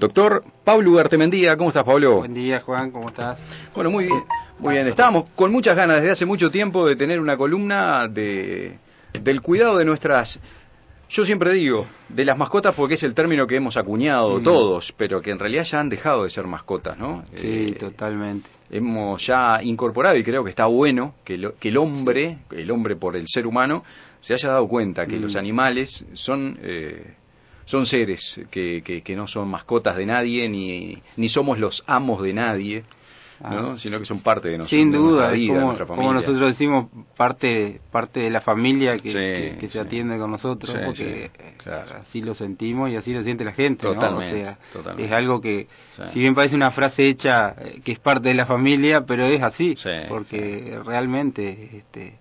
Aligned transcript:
Doctor 0.00 0.42
Pablo 0.64 0.92
Mendía, 1.18 1.58
¿cómo 1.58 1.68
estás, 1.68 1.84
Pablo? 1.84 2.16
Buen 2.16 2.32
día, 2.32 2.58
Juan, 2.62 2.90
¿cómo 2.90 3.10
estás? 3.10 3.38
Bueno, 3.74 3.90
muy 3.90 4.04
bien, 4.06 4.24
muy 4.58 4.72
bien. 4.72 4.86
Estábamos 4.86 5.28
con 5.36 5.52
muchas 5.52 5.76
ganas 5.76 5.96
desde 5.98 6.12
hace 6.12 6.24
mucho 6.24 6.50
tiempo 6.50 6.86
de 6.88 6.96
tener 6.96 7.20
una 7.20 7.36
columna 7.36 8.08
de, 8.08 8.78
del 9.22 9.42
cuidado 9.42 9.76
de 9.76 9.84
nuestras 9.84 10.40
yo 11.10 11.26
siempre 11.26 11.52
digo, 11.52 11.86
de 12.08 12.24
las 12.24 12.38
mascotas 12.38 12.72
porque 12.74 12.94
es 12.94 13.02
el 13.02 13.12
término 13.14 13.46
que 13.46 13.56
hemos 13.56 13.76
acuñado 13.76 14.38
Mm. 14.38 14.42
todos, 14.44 14.94
pero 14.96 15.20
que 15.20 15.32
en 15.32 15.38
realidad 15.40 15.64
ya 15.64 15.80
han 15.80 15.90
dejado 15.90 16.22
de 16.24 16.30
ser 16.30 16.46
mascotas, 16.46 16.96
¿no? 16.98 17.22
Sí, 17.34 17.66
Eh, 17.72 17.76
totalmente. 17.78 18.48
hemos 18.70 19.26
ya 19.26 19.60
incorporado 19.62 20.16
y 20.16 20.22
creo 20.24 20.44
que 20.44 20.50
está 20.50 20.64
bueno 20.66 21.14
que, 21.24 21.36
lo- 21.36 21.52
que 21.56 21.68
el 21.68 21.76
hombre, 21.76 22.38
el 22.52 22.70
hombre 22.70 22.96
por 22.96 23.16
el 23.16 23.24
ser 23.28 23.46
humano, 23.46 23.84
se 24.20 24.32
haya 24.32 24.48
dado 24.50 24.66
cuenta 24.68 25.06
que 25.06 25.18
Mm. 25.18 25.22
los 25.22 25.34
animales 25.36 26.06
son 26.14 26.58
eh, 26.62 27.16
son 27.64 27.86
seres 27.86 28.40
que, 28.50 28.82
que, 28.84 29.02
que 29.02 29.16
no 29.16 29.26
son 29.26 29.48
mascotas 29.48 29.96
de 29.96 30.06
nadie 30.06 30.48
ni, 30.48 31.02
ni 31.16 31.28
somos 31.28 31.58
los 31.58 31.84
amos 31.86 32.22
de 32.22 32.32
nadie, 32.34 32.84
¿no? 33.40 33.70
Ah, 33.70 33.76
sino 33.78 33.98
que 33.98 34.04
son 34.04 34.20
parte 34.20 34.48
de 34.48 34.58
nosotros. 34.58 34.68
Sin 34.80 34.92
duda, 34.92 35.30
vida, 35.30 35.54
de 35.54 35.60
como, 35.60 35.86
como 35.96 36.12
nosotros 36.12 36.46
decimos, 36.48 36.86
parte, 37.16 37.80
parte 37.90 38.20
de 38.20 38.28
la 38.30 38.40
familia 38.42 38.98
que, 38.98 39.08
Sí, 39.08 39.14
que- 39.14 39.56
que 39.58 39.66
sí. 39.66 39.72
se 39.74 39.80
atiende 39.80 40.18
con 40.18 40.30
nosotros, 40.30 40.72
Sí, 40.72 40.78
porque 40.84 41.30
claro. 41.56 41.94
así 42.00 42.20
lo 42.20 42.34
sentimos 42.34 42.90
y 42.90 42.96
así 42.96 43.14
lo 43.14 43.22
siente 43.22 43.44
la 43.44 43.52
gente, 43.52 43.86
¿no? 43.86 43.94
Totalmente, 43.94 44.42
O 44.42 44.44
sea, 44.44 44.58
totalmente. 44.72 45.06
es 45.06 45.12
algo 45.16 45.40
que, 45.40 45.68
si 46.08 46.18
bien 46.20 46.34
parece 46.34 46.54
una 46.56 46.70
frase 46.70 47.06
hecha 47.08 47.54
eh, 47.58 47.80
que 47.82 47.92
es 47.92 47.98
parte 47.98 48.28
de 48.28 48.34
la 48.34 48.44
familia, 48.44 49.06
pero 49.06 49.24
es 49.24 49.40
así, 49.42 49.74
Sí, 49.78 49.88
porque 50.08 50.78
realmente 50.84 51.70
este, 51.78 52.18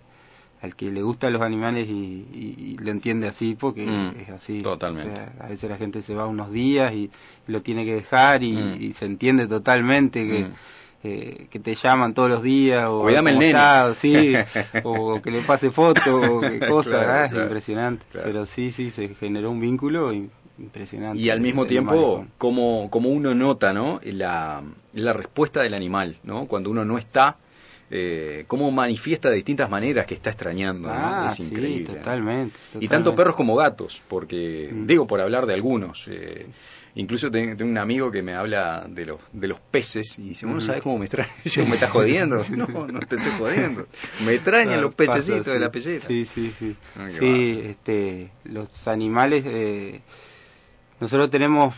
al 0.61 0.75
que 0.75 0.91
le 0.91 1.01
gustan 1.01 1.33
los 1.33 1.41
animales 1.41 1.87
y, 1.87 2.27
y- 2.33 2.55
y 2.57 2.77
lo 2.77 2.91
entiende 2.91 3.27
así, 3.27 3.55
porque 3.59 3.85
Mm, 3.87 4.19
es 4.19 4.29
así. 4.29 4.61
totalmente. 4.61 5.09
O 5.09 5.15
sea, 5.15 5.33
a 5.39 5.47
veces 5.49 5.69
la 5.69 5.77
gente 5.77 6.01
se 6.01 6.13
va 6.15 6.27
unos 6.27 6.51
días 6.51 6.91
y 6.93 7.09
lo 7.47 7.61
tiene 7.61 7.85
que 7.85 7.93
dejar 7.95 8.43
y, 8.43 8.53
Mm. 8.53 8.77
y 8.81 8.93
se 8.93 9.05
entiende 9.05 9.47
totalmente 9.47 10.25
que... 10.27 10.43
Mm. 10.45 10.53
eh, 11.01 11.47
que 11.49 11.59
te 11.59 11.75
llaman 11.75 12.13
todos 12.13 12.29
los 12.29 12.43
días 12.43 12.85
o 12.89 12.99
Cuídame 13.03 13.31
el 13.31 13.39
nene. 13.39 13.57
sí, 13.95 14.35
o 14.83 15.21
que 15.21 15.31
le 15.31 15.41
pase 15.43 15.71
foto 15.71 16.39
o 16.39 16.41
qué 16.41 16.59
cosa, 16.59 16.89
Claro, 16.89 17.11
ah, 17.13 17.27
claro, 17.29 17.43
impresionante. 17.45 18.05
claro. 18.11 18.27
Pero 18.27 18.45
sí, 18.45 18.69
sí, 18.71 18.91
se 18.91 19.07
generó 19.15 19.49
un 19.51 19.61
vínculo 19.61 20.11
im- 20.11 20.27
impresionante. 20.57 21.17
Y 21.21 21.29
al 21.29 21.39
mismo 21.39 21.65
tiempo, 21.65 22.25
como, 22.37 22.89
como 22.89 23.07
uno 23.11 23.33
nota, 23.33 23.71
¿no? 23.71 24.01
La, 24.03 24.61
la 24.91 25.13
respuesta 25.13 25.61
del 25.61 25.73
animal, 25.73 26.17
¿no? 26.23 26.47
Cuando 26.47 26.69
uno 26.69 26.83
no 26.83 26.97
está, 26.97 27.37
eh, 27.91 28.43
cómo 28.47 28.69
manifiesta 28.71 29.29
de 29.29 29.35
distintas 29.37 29.69
maneras 29.69 30.05
que 30.05 30.13
está 30.13 30.29
extrañando. 30.29 30.89
Ah, 30.91 31.27
es 31.29 31.35
sí, 31.35 31.43
increíble. 31.43 31.95
totalmente, 31.95 32.57
Y 32.79 32.87
tanto 32.87 33.15
perros 33.15 33.35
como 33.35 33.55
gatos, 33.55 34.01
porque, 34.07 34.69
Mm. 34.73 34.85
digo, 34.85 35.07
por 35.07 35.19
hablar 35.21 35.45
de 35.47 35.53
algunos, 35.55 36.07
eh, 36.07 36.45
incluso 36.95 37.31
ten- 37.31 37.57
tengo 37.57 37.71
un 37.71 37.77
amigo 37.77 38.11
que 38.11 38.21
me 38.21 38.33
habla 38.35 38.85
de 38.87 39.05
los, 39.07 39.19
de 39.33 39.47
los 39.47 39.59
peces 39.59 40.19
y 40.19 40.29
dice, 40.29 40.45
¿vos 40.45 40.53
no 40.55 40.59
Ujú. 40.59 40.67
sabés 40.67 40.81
cómo 40.83 40.99
me 40.99 41.05
extraña? 41.05 41.29
Yo, 41.45 41.65
¿me 41.65 41.75
estás 41.75 41.89
jodiendo? 41.91 42.43
No, 42.55 42.67
no 42.87 42.99
te 42.99 43.15
estoy 43.15 43.31
jodiendo. 43.37 43.87
Me 44.19 44.33
extrañan 44.35 44.81
los 44.81 44.93
pececitos 44.95 45.53
de 45.53 45.59
la 45.59 45.71
pecera. 45.71 46.05
Sí, 46.05 46.25
sí, 46.25 46.53
sí. 46.57 46.75
Ay, 46.95 47.11
Sí, 47.11 47.59
este, 47.63 48.29
los 48.43 48.87
animales, 48.87 49.43
eh, 49.47 50.01
nosotros 50.99 51.29
tenemos, 51.29 51.75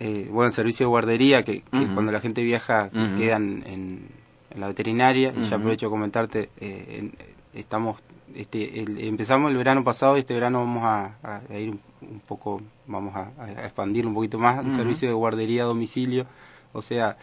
eh, 0.00 0.26
bueno, 0.30 0.48
el 0.48 0.54
servicio 0.54 0.86
de 0.86 0.88
guardería 0.88 1.44
que, 1.44 1.62
cuando 1.70 2.10
la 2.12 2.20
gente 2.20 2.42
viaja 2.42 2.90
quedan 3.16 3.62
en, 3.66 4.23
en 4.54 4.60
la 4.60 4.68
veterinaria, 4.68 5.32
y 5.36 5.42
ya 5.48 5.56
aprovecho 5.56 5.86
a 5.86 5.90
comentarte, 5.90 6.48
eh, 6.60 6.96
en- 6.98 7.12
estamos, 7.58 8.00
este, 8.34 8.80
el- 8.80 8.98
empezamos 9.06 9.50
el 9.50 9.56
verano 9.56 9.84
pasado 9.84 10.16
y 10.16 10.20
este 10.20 10.34
verano 10.34 10.58
vamos 10.60 10.84
a, 10.84 11.16
a- 11.22 11.40
a 11.50 11.58
ir 11.58 11.70
un, 11.70 11.80
un 12.02 12.20
poco, 12.20 12.60
vamos 12.86 13.14
a, 13.14 13.30
a 13.38 13.50
expandir 13.64 14.06
un 14.06 14.14
poquito 14.14 14.38
más 14.38 14.64
el 14.64 14.72
servicio 14.76 15.08
de 15.08 15.14
guardería 15.14 15.62
a 15.62 15.66
domicilio, 15.66 16.26
o 16.72 16.82
sea, 16.82 17.16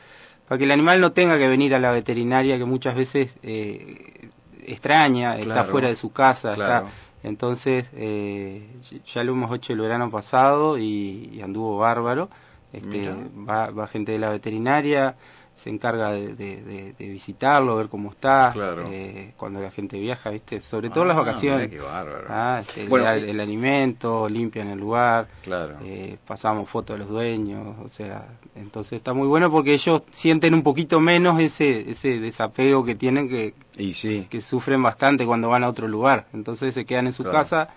para 0.48 0.58
que 0.60 0.66
el 0.66 0.72
animal 0.72 1.00
no 1.02 1.12
tenga 1.14 1.38
que 1.38 1.48
venir 1.48 1.74
a 1.76 1.80
la 1.80 1.92
veterinaria 1.92 2.58
que 2.58 2.66
muchas 2.66 2.96
veces 2.96 3.36
eh, 3.44 4.30
extraña, 4.66 5.38
está 5.38 5.64
fuera 5.72 5.88
de 5.88 5.96
su 5.96 6.12
casa, 6.12 6.56
Claro. 6.56 6.88
está 6.88 6.96
entonces 7.24 7.88
eh, 7.94 8.68
ya 9.14 9.24
lo 9.24 9.34
hemos 9.34 9.56
hecho 9.56 9.74
el 9.74 9.80
verano 9.82 10.10
pasado 10.10 10.78
y, 10.80 11.30
y 11.34 11.42
anduvo 11.42 11.78
bárbaro 11.78 12.30
este, 12.74 13.14
va, 13.48 13.70
va 13.70 13.86
gente 13.88 14.14
de 14.14 14.18
la 14.20 14.30
veterinaria 14.32 15.16
se 15.56 15.70
encarga 15.70 16.12
de, 16.12 16.34
de- 16.34 16.62
de- 16.64 16.94
de 16.98 17.08
visitarlo 17.10 17.76
ver 17.76 17.88
cómo 17.90 18.10
está 18.10 18.52
Claro. 18.54 18.84
eh, 18.88 19.34
cuando 19.38 19.60
la 19.62 19.70
gente 19.70 20.00
viaja 20.00 20.32
viste 20.32 20.60
sobre 20.62 20.90
todo 20.90 21.04
en 21.04 21.10
las 21.10 21.18
Ah, 21.18 21.22
vacaciones 21.22 21.70
qué 21.70 21.80
bárbaro. 21.80 22.26
Ah, 22.30 22.62
este, 22.62 22.88
Bueno, 22.88 23.12
eh, 23.12 23.30
el 23.30 23.40
alimento 23.40 24.28
limpian 24.28 24.70
el 24.70 24.80
lugar 24.80 25.28
Claro. 25.44 25.78
eh, 25.84 26.18
pasamos 26.26 26.68
fotos 26.70 26.96
de 26.96 27.00
los 27.00 27.10
dueños, 27.10 27.76
o 27.84 27.90
sea, 27.90 28.28
entonces 28.56 28.94
está 28.94 29.14
muy 29.14 29.28
bueno 29.28 29.52
porque 29.52 29.74
ellos 29.74 30.02
sienten 30.12 30.54
un 30.56 30.64
poquito 30.64 31.00
menos 31.00 31.40
ese 31.40 31.92
ese 31.92 32.20
desapego 32.20 32.84
que 32.84 32.96
tienen 32.96 33.30
que, 33.30 33.54
Y 33.78 33.94
sí. 33.94 34.28
que 34.30 34.42
sufren 34.42 34.82
bastante 34.82 35.26
cuando 35.26 35.50
van 35.50 35.64
a 35.64 35.70
otro 35.70 35.88
lugar, 35.88 36.28
entonces 36.34 36.74
se 36.74 36.86
quedan 36.86 37.08
en 37.08 37.14
su 37.14 37.24
Claro. 37.24 37.38
casa 37.38 37.70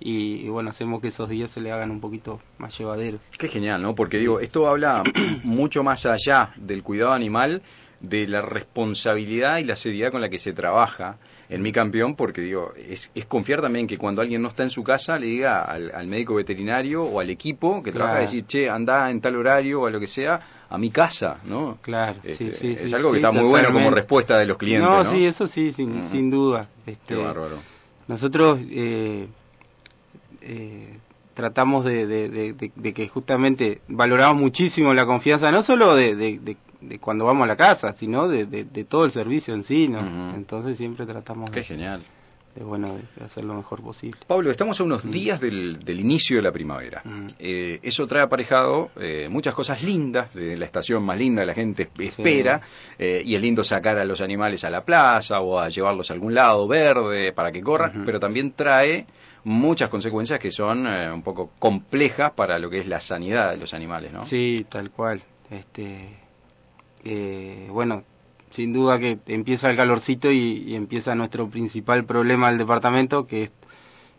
y, 0.00 0.36
y 0.44 0.48
bueno, 0.48 0.70
hacemos 0.70 1.00
que 1.00 1.08
esos 1.08 1.28
días 1.28 1.50
se 1.50 1.60
le 1.60 1.70
hagan 1.72 1.90
un 1.90 2.00
poquito 2.00 2.40
más 2.58 2.76
llevaderos. 2.78 3.20
Qué 3.38 3.48
genial, 3.48 3.82
¿no? 3.82 3.94
Porque 3.94 4.18
digo, 4.18 4.40
esto 4.40 4.66
habla 4.66 5.04
mucho 5.44 5.82
más 5.82 6.06
allá 6.06 6.50
del 6.56 6.82
cuidado 6.82 7.12
animal, 7.12 7.62
de 8.00 8.26
la 8.26 8.40
responsabilidad 8.40 9.58
y 9.58 9.64
la 9.64 9.76
seriedad 9.76 10.10
con 10.10 10.22
la 10.22 10.30
que 10.30 10.38
se 10.38 10.52
trabaja 10.54 11.18
en 11.50 11.60
mi 11.62 11.70
campeón, 11.72 12.14
porque 12.14 12.40
digo, 12.40 12.72
es, 12.76 13.10
es 13.14 13.26
confiar 13.26 13.60
también 13.60 13.86
que 13.86 13.98
cuando 13.98 14.22
alguien 14.22 14.40
no 14.40 14.48
está 14.48 14.62
en 14.62 14.70
su 14.70 14.82
casa 14.82 15.18
le 15.18 15.26
diga 15.26 15.62
al, 15.62 15.90
al 15.94 16.06
médico 16.06 16.34
veterinario 16.36 17.04
o 17.04 17.20
al 17.20 17.28
equipo 17.28 17.82
que 17.82 17.92
trabaja, 17.92 18.14
Claro. 18.14 18.26
decir, 18.26 18.46
che, 18.46 18.70
anda 18.70 19.10
en 19.10 19.20
tal 19.20 19.36
horario 19.36 19.82
o 19.82 19.86
a 19.86 19.90
lo 19.90 20.00
que 20.00 20.06
sea, 20.06 20.40
a 20.70 20.78
mi 20.78 20.90
casa, 20.90 21.38
¿no? 21.44 21.76
Claro, 21.82 22.18
Este, 22.24 22.52
sí, 22.52 22.76
sí, 22.76 22.84
es 22.84 22.94
algo 22.94 23.10
que 23.10 23.18
sí, 23.18 23.24
está 23.26 23.32
muy 23.32 23.48
bueno 23.50 23.72
como 23.72 23.90
respuesta 23.90 24.38
de 24.38 24.46
los 24.46 24.56
clientes, 24.56 24.88
¿no? 24.90 25.04
No, 25.04 25.10
sí, 25.10 25.26
eso 25.26 25.46
sí, 25.46 25.72
sin, 25.72 25.98
Ujú. 25.98 26.08
sin 26.08 26.30
duda. 26.30 26.68
Qué 26.84 26.92
Este, 26.92 27.16
bárbaro. 27.16 27.58
nosotros 28.08 28.60
eh, 28.70 29.26
eh, 30.42 30.98
tratamos 31.34 31.84
de, 31.84 32.06
de- 32.06 32.28
de- 32.28 32.52
de- 32.52 32.72
de 32.74 32.94
que 32.94 33.08
justamente 33.08 33.80
valoramos 33.88 34.40
muchísimo 34.40 34.92
la 34.94 35.06
confianza, 35.06 35.50
no 35.50 35.62
solo 35.62 35.94
de, 35.94 36.14
de- 36.16 36.38
de- 36.38 36.56
de 36.80 36.98
cuando 36.98 37.24
vamos 37.26 37.44
a 37.44 37.46
la 37.46 37.56
casa, 37.56 37.92
sino 37.92 38.28
de, 38.28 38.46
de- 38.46 38.64
de 38.64 38.84
todo 38.84 39.04
el 39.04 39.12
servicio 39.12 39.54
en 39.54 39.64
sí, 39.64 39.88
¿no? 39.88 40.00
Entonces 40.34 40.76
siempre 40.78 41.06
tratamos 41.06 41.50
Qué 41.50 41.60
de, 41.60 41.64
genial. 41.64 42.02
de, 42.54 42.64
bueno, 42.64 42.94
de 43.16 43.24
hacer 43.24 43.44
lo 43.44 43.54
mejor 43.54 43.80
posible. 43.82 44.18
Pablo, 44.26 44.50
estamos 44.50 44.80
a 44.80 44.84
unos 44.84 45.08
días 45.10 45.40
del, 45.40 45.78
del 45.84 46.00
inicio 46.00 46.36
de 46.36 46.42
la 46.42 46.52
primavera. 46.52 47.02
Mm. 47.04 47.26
Eh, 47.38 47.80
eso 47.82 48.06
trae 48.06 48.22
aparejado 48.22 48.90
eh, 48.98 49.28
muchas 49.30 49.54
cosas 49.54 49.82
lindas, 49.84 50.32
de 50.34 50.56
la 50.56 50.64
estación 50.64 51.02
más 51.02 51.18
linda, 51.18 51.44
la 51.44 51.54
gente 51.54 51.88
espera, 51.98 52.60
eh, 52.98 53.22
y 53.24 53.34
es 53.34 53.40
lindo 53.42 53.62
sacar 53.62 53.98
a 53.98 54.04
los 54.04 54.20
animales 54.22 54.64
a 54.64 54.70
la 54.70 54.82
plaza 54.84 55.40
o 55.40 55.58
a 55.58 55.68
llevarlos 55.68 56.10
a 56.10 56.14
algún 56.14 56.34
lado 56.34 56.66
verde 56.66 57.32
para 57.32 57.52
que 57.52 57.60
corran, 57.60 58.02
pero 58.06 58.18
también 58.18 58.52
trae 58.52 59.06
muchas 59.44 59.88
consecuencias 59.88 60.38
que 60.38 60.50
son 60.52 60.86
eh, 60.86 61.10
un 61.12 61.22
poco 61.22 61.50
complejas 61.58 62.32
para 62.32 62.58
lo 62.58 62.68
que 62.70 62.78
es 62.78 62.86
la 62.86 63.00
sanidad 63.00 63.50
de 63.50 63.56
los 63.56 63.72
animales, 63.74 64.12
¿no? 64.12 64.24
Sí, 64.24 64.66
tal 64.68 64.90
cual. 64.90 65.22
Este, 65.50 66.08
eh, 67.04 67.68
bueno, 67.70 68.04
sin 68.50 68.72
duda 68.72 68.98
que 68.98 69.18
empieza 69.26 69.70
el 69.70 69.76
calorcito 69.76 70.30
y, 70.30 70.64
y 70.66 70.74
empieza 70.74 71.14
nuestro 71.14 71.48
principal 71.48 72.04
problema 72.04 72.48
del 72.48 72.58
departamento, 72.58 73.26
que 73.26 73.44
es, 73.44 73.52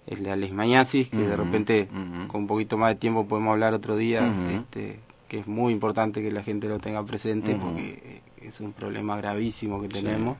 es 0.07 0.19
la 0.19 0.35
leishmaniasis, 0.35 1.09
que 1.09 1.17
de 1.27 1.35
repente 1.37 1.87
con 2.27 2.41
un 2.41 2.47
poquito 2.47 2.77
más 2.77 2.93
de 2.93 2.99
tiempo 2.99 3.27
podemos 3.27 3.51
hablar 3.53 3.73
otro 3.73 3.95
día, 3.97 4.33
este, 4.49 4.99
que 5.27 5.39
es 5.39 5.47
muy 5.47 5.71
importante 5.73 6.21
que 6.21 6.31
la 6.31 6.43
gente 6.43 6.67
lo 6.67 6.79
tenga 6.79 7.03
presente 7.03 7.55
porque 7.55 8.21
es 8.41 8.59
un 8.59 8.73
problema 8.73 9.15
gravísimo 9.17 9.79
que 9.81 9.87
Sí. 9.87 9.93
tenemos. 10.03 10.37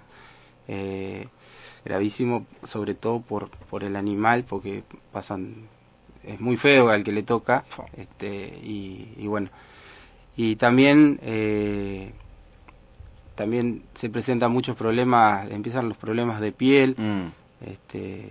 Eh, 0.68 1.28
gravísimo 1.86 2.46
sobre 2.64 2.94
todo 2.94 3.22
por, 3.22 3.50
por 3.70 3.84
el 3.84 3.96
animal, 3.96 4.44
porque 4.48 4.84
pasan 5.12 5.56
es 6.24 6.40
muy 6.40 6.56
feo 6.58 6.90
al 6.90 7.04
que 7.04 7.12
le 7.12 7.24
toca 7.24 7.64
este 7.98 8.60
y, 8.64 9.14
y 9.18 9.26
bueno 9.28 9.50
y 10.38 10.56
también 10.56 11.20
eh, 11.24 12.12
también 13.36 13.84
se 13.96 14.10
presentan 14.10 14.52
muchos 14.52 14.76
problemas 14.76 15.50
empiezan 15.52 15.90
los 15.90 15.98
problemas 15.98 16.40
de 16.40 16.52
piel 16.52 16.96
Mm. 16.98 17.70
este 17.72 18.26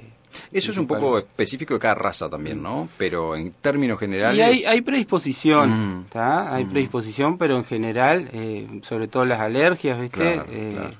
Eso 0.53 0.71
es 0.71 0.79
un 0.79 0.87
poco 0.87 1.19
específico 1.19 1.75
de 1.75 1.81
cada 1.81 1.97
raza 1.97 2.29
también, 2.31 2.63
¿no? 2.63 2.89
Pero 2.97 3.35
en 3.35 3.51
términos 3.61 3.99
generales... 3.99 4.39
y 4.39 4.43
hay, 4.43 4.65
hay 4.65 4.81
predisposición 4.83 5.71
Mm. 5.99 6.05
¿tá? 6.11 6.55
hay 6.55 6.65
Mm. 6.65 6.71
predisposición 6.71 7.39
pero 7.39 7.57
en 7.57 7.65
general 7.65 8.29
eh, 8.33 8.69
sobre 8.83 9.09
todo 9.09 9.25
las 9.25 9.41
alergias 9.41 10.01
viste 10.01 10.17
Claro, 10.35 10.47
Eh, 10.53 10.73
claro. 10.77 10.95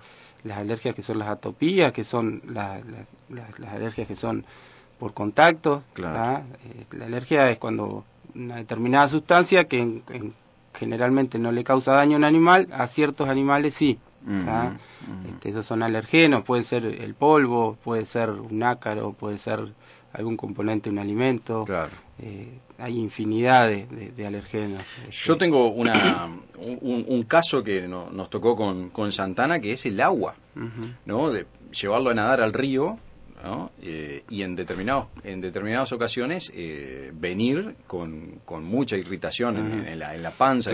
Las 0.45 0.59
alergias 0.59 0.95
que 0.95 1.03
son 1.03 1.19
las 1.19 1.29
atopías 1.29 1.93
que 1.93 2.05
son 2.05 2.43
la- 2.47 2.79
la- 2.79 3.07
la- 3.29 3.49
las 3.59 3.73
alergias 3.75 4.07
que 4.09 4.17
son 4.17 4.45
por 4.99 5.13
contacto 5.15 5.83
Claro. 5.95 6.15
¿tá? 6.15 6.43
Eh, 6.65 6.85
la 6.93 7.07
alergia 7.07 7.51
es 7.51 7.59
cuando 7.59 8.05
una 8.35 8.57
determinada 8.57 9.09
sustancia 9.09 9.65
que 9.65 9.81
en- 9.81 10.03
en- 10.11 10.33
generalmente 10.75 11.39
no 11.39 11.53
le 11.53 11.65
causa 11.65 11.93
daño 11.93 12.15
a 12.17 12.19
un 12.19 12.25
animal 12.25 12.69
a 12.73 12.87
ciertos 12.87 13.29
animales 13.29 13.75
sí 13.75 13.99
Ujú, 14.27 14.45
¿tá? 14.45 14.73
ujú. 15.03 15.29
Este, 15.31 15.49
esos 15.51 15.67
son 15.67 15.83
alergenos 15.83 16.45
puede 16.45 16.63
ser 16.63 16.85
el 16.85 17.15
polvo 17.15 17.77
puede 17.83 18.07
ser 18.07 18.31
un 18.31 18.63
ácaro 18.63 19.13
puede 19.13 19.39
ser 19.39 19.73
algún 20.13 20.37
componente 20.37 20.91
de 20.91 20.95
un 20.95 20.99
alimento. 20.99 21.65
Claro. 21.65 21.91
Eh, 22.19 22.59
hay 22.79 22.99
infinidad 22.99 23.69
de, 23.69 23.87
de, 23.87 24.27
alergenos. 24.27 24.83
Yo 25.11 25.37
tengo 25.37 25.69
una, 25.69 26.31
un, 26.81 27.23
caso 27.23 27.63
que 27.63 27.87
nos 27.87 28.31
tocó 28.31 28.57
con, 28.57 28.91
con, 28.91 29.13
Santana, 29.13 29.61
que 29.61 29.73
es 29.73 29.85
el 29.87 30.01
agua, 30.01 30.35
¿no? 31.05 31.31
De 31.31 31.47
llevarlo 31.73 32.11
a 32.11 32.15
nadar 32.15 32.41
al 32.41 32.53
río 32.53 32.99
¿no? 33.43 33.71
Eh, 33.83 34.25
y 34.29 34.43
en 34.43 34.57
determinados 34.57 35.07
en 35.25 35.41
determinadas 35.41 35.93
ocasiones 35.93 36.53
eh, 36.55 37.11
venir 37.15 37.77
con, 37.87 38.41
con, 38.45 38.65
mucha 38.65 38.97
irritación 38.97 39.57
en, 39.57 39.99
la, 39.99 40.15
en, 40.15 40.23
la, 40.23 40.31
panza 40.31 40.71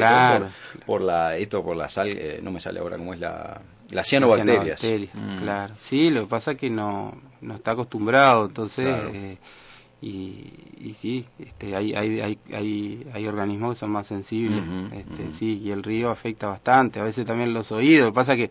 por, 0.84 1.00
la 1.00 1.36
esto 1.36 1.62
por 1.62 1.76
la 1.76 1.88
sal 1.88 2.08
eh, 2.08 2.40
no 2.42 2.50
me 2.50 2.60
sale 2.60 2.80
ahora 2.80 2.96
cómo 2.96 3.14
es 3.14 3.20
la 3.20 3.60
las 3.90 4.08
cianobacterias, 4.08 4.82
mm. 4.82 5.36
claro. 5.36 5.74
Sí 5.78 6.10
lo 6.10 6.22
que 6.22 6.26
pasa 6.26 6.52
es 6.52 6.58
que 6.58 6.70
no 6.70 7.20
no 7.40 7.54
está 7.54 7.72
acostumbrado 7.72 8.46
entonces 8.46 9.38
y, 10.02 10.52
y 10.78 10.94
sí 10.94 11.24
este 11.38 11.74
hay, 11.74 11.94
hay, 11.94 12.20
hay, 12.20 12.38
hay, 12.52 13.06
hay 13.12 13.26
organismos 13.26 13.74
que 13.74 13.80
son 13.80 13.90
más 13.90 14.06
sensibles 14.06 14.62
este, 14.92 15.32
sí 15.32 15.60
y 15.64 15.70
el 15.70 15.82
río 15.82 16.10
afecta 16.10 16.48
bastante 16.48 17.00
a 17.00 17.02
veces 17.02 17.24
también 17.24 17.54
los 17.54 17.72
oídos 17.72 18.06
lo 18.06 18.12
que 18.12 18.14
pasa 18.14 18.32
es 18.34 18.38
que 18.38 18.50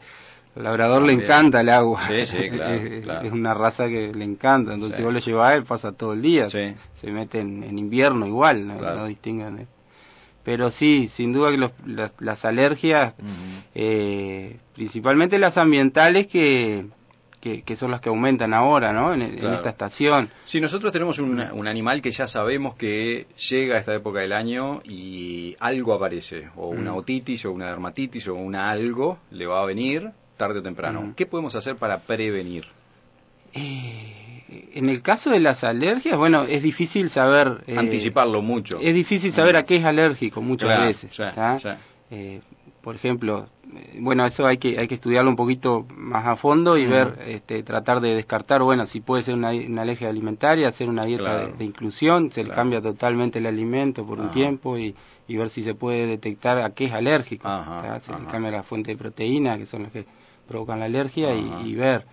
al 0.55 0.63
labrador 0.63 1.01
le 1.01 1.13
encanta 1.13 1.61
el 1.61 1.69
agua. 1.69 2.01
Sí, 2.01 2.25
sí, 2.25 2.49
claro, 2.51 2.73
es, 2.73 3.31
una 3.31 3.53
raza 3.53 3.87
que 3.87 4.11
le 4.13 4.23
encanta. 4.23 4.73
Entonces, 4.73 4.97
si 4.97 5.03
vos 5.03 5.13
lo 5.13 5.19
llevas 5.19 5.51
a 5.51 5.55
él, 5.55 5.63
pasa 5.63 5.91
todo 5.91 6.13
el 6.13 6.21
día. 6.21 6.49
Se 6.49 6.75
mete 7.03 7.39
en, 7.39 7.77
invierno 7.77 8.25
igual, 8.25 8.67
no, 8.67 9.05
distinguen. 9.05 9.59
¿eh? 9.59 9.67
Pero 10.43 10.71
sí, 10.71 11.09
sin 11.11 11.33
duda 11.33 11.51
que 11.51 11.69
las, 12.19 12.45
alergias, 12.45 13.15
eh, 13.73 14.57
principalmente 14.75 15.39
las 15.39 15.57
ambientales 15.57 16.27
que, 16.27 16.85
que, 17.41 17.75
son 17.75 17.91
las 17.91 17.99
que 17.99 18.09
aumentan 18.09 18.53
ahora, 18.53 18.93
¿no? 18.93 19.13
En, 19.13 19.21
esta 19.23 19.69
estación. 19.69 20.29
Si 20.43 20.61
nosotros 20.61 20.93
tenemos 20.93 21.19
un, 21.19 21.39
un, 21.39 21.67
animal 21.67 22.01
que 22.01 22.11
ya 22.11 22.27
sabemos 22.27 22.75
que 22.75 23.27
llega 23.49 23.75
a 23.75 23.79
esta 23.79 23.93
época 23.93 24.19
del 24.19 24.33
año 24.33 24.81
y 24.83 25.55
algo 25.59 25.93
aparece, 25.93 26.49
o 26.55 26.69
una 26.69 26.93
mm. 26.93 26.97
otitis, 26.97 27.45
o 27.45 27.51
una 27.51 27.67
dermatitis, 27.67 28.27
o 28.27 28.35
una 28.35 28.69
algo, 28.69 29.19
le 29.31 29.47
va 29.47 29.61
a 29.61 29.65
venir, 29.65 30.11
tarde 30.37 30.59
o 30.59 30.63
temprano. 30.63 31.13
¿Qué 31.15 31.25
podemos 31.25 31.55
hacer 31.55 31.75
para 31.75 31.99
prevenir? 31.99 32.65
Eh, 33.53 34.71
en 34.73 34.89
el 34.89 35.01
caso 35.01 35.31
de 35.31 35.39
las 35.39 35.63
alergias, 35.63 36.17
bueno, 36.17 36.43
es 36.43 36.61
difícil 36.61 37.09
saber... 37.09 37.63
Eh, 37.67 37.77
Anticiparlo 37.77 38.41
mucho. 38.41 38.79
Es 38.81 38.93
difícil 38.93 39.31
saber 39.31 39.55
a 39.55 39.63
qué 39.63 39.77
es 39.77 39.85
alérgico 39.85 40.41
muchas 40.41 40.79
veces. 40.79 41.19
Eh, 42.11 42.41
por 42.81 42.95
ejemplo, 42.95 43.47
bueno, 43.97 44.27
eso 44.27 44.45
hay 44.45 44.59
que, 44.59 44.77
hay 44.77 44.87
que 44.87 44.93
estudiarlo 44.93 45.31
un 45.31 45.35
poquito 45.35 45.87
más 45.95 46.27
a 46.27 46.35
fondo 46.35 46.77
y 46.77 46.85
ver, 46.85 47.17
este, 47.25 47.63
tratar 47.63 47.99
de 47.99 48.13
descartar, 48.13 48.61
bueno, 48.61 48.85
si 48.85 48.99
puede 48.99 49.23
ser 49.23 49.33
una, 49.33 49.49
alergia 49.49 50.09
alimentaria, 50.09 50.67
hacer 50.67 50.87
una 50.87 51.03
dieta 51.03 51.47
de, 51.47 51.65
inclusión, 51.65 52.31
se 52.31 52.47
cambia 52.47 52.83
totalmente 52.83 53.39
el 53.39 53.47
alimento 53.47 54.05
por 54.05 54.19
un 54.19 54.29
tiempo 54.29 54.77
y, 54.77 54.95
ver 55.27 55.49
si 55.49 55.63
se 55.63 55.73
puede 55.73 56.05
detectar 56.05 56.59
a 56.59 56.69
qué 56.75 56.85
es 56.85 56.93
alérgico. 56.93 57.49
se 57.99 58.11
le 58.11 58.25
cambia 58.27 58.51
la 58.51 58.61
fuente 58.61 58.91
de 58.91 58.97
proteína, 58.97 59.57
que 59.57 59.65
son 59.65 59.83
las 59.83 59.91
que 59.91 60.05
provocan 60.47 60.79
la 60.79 60.85
alergia 60.85 61.35
y, 61.35 61.75
ver. 61.75 62.05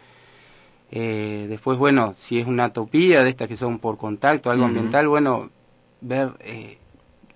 Eh, 0.91 1.47
después, 1.49 1.79
bueno, 1.79 2.13
si 2.17 2.39
es 2.39 2.47
una 2.47 2.65
atopía 2.65 3.23
de 3.23 3.31
estas 3.31 3.49
que 3.49 3.57
son 3.57 3.79
por 3.79 3.97
contacto, 3.97 4.51
algo 4.51 4.67
ambiental, 4.67 5.09
bueno, 5.09 5.51
ver 6.01 6.33
eh, 6.41 6.79